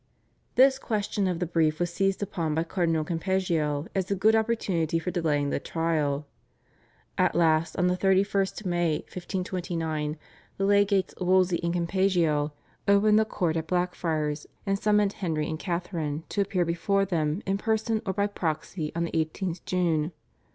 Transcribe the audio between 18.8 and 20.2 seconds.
on the 18th June.